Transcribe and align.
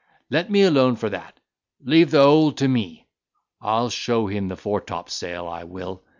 Let 0.31 0.49
me 0.49 0.63
alone 0.63 0.95
for 0.95 1.09
that—leave 1.11 2.09
the 2.09 2.23
whole 2.23 2.53
to 2.53 2.67
me. 2.67 3.05
I'll 3.61 3.91
show 3.91 4.25
him 4.25 4.47
the 4.47 4.57
foretopsail, 4.57 5.47
I 5.47 5.63
will. 5.65 6.03